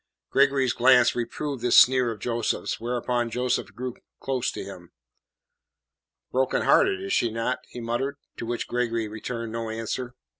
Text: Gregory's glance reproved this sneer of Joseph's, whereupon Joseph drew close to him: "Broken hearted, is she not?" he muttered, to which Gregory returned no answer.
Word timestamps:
Gregory's 0.31 0.73
glance 0.73 1.15
reproved 1.15 1.61
this 1.61 1.77
sneer 1.77 2.09
of 2.09 2.17
Joseph's, 2.19 2.79
whereupon 2.79 3.29
Joseph 3.29 3.67
drew 3.75 3.93
close 4.19 4.49
to 4.51 4.63
him: 4.63 4.89
"Broken 6.31 6.63
hearted, 6.63 7.03
is 7.03 7.13
she 7.13 7.29
not?" 7.29 7.59
he 7.69 7.79
muttered, 7.79 8.17
to 8.37 8.47
which 8.47 8.67
Gregory 8.67 9.07
returned 9.07 9.51
no 9.51 9.69
answer. 9.69 10.15